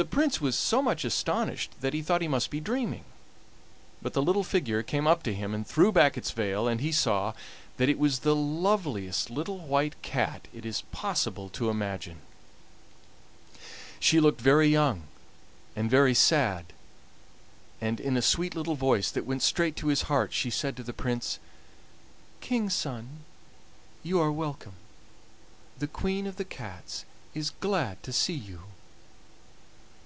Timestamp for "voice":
18.76-19.10